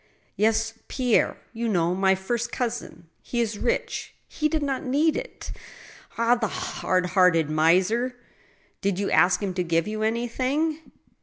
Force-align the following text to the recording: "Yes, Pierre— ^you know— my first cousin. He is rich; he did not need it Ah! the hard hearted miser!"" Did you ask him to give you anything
"Yes, 0.35 0.73
Pierre— 0.87 1.37
^you 1.55 1.69
know— 1.69 1.93
my 1.93 2.15
first 2.15 2.51
cousin. 2.51 3.07
He 3.21 3.39
is 3.39 3.59
rich; 3.59 4.15
he 4.27 4.49
did 4.49 4.63
not 4.63 4.83
need 4.83 5.15
it 5.15 5.51
Ah! 6.17 6.33
the 6.33 6.47
hard 6.47 7.05
hearted 7.13 7.51
miser!"" 7.51 8.15
Did 8.81 8.97
you 8.97 9.11
ask 9.11 9.43
him 9.43 9.53
to 9.53 9.63
give 9.63 9.87
you 9.87 10.01
anything 10.01 10.91